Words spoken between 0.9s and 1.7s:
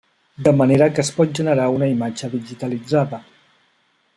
que es pot generar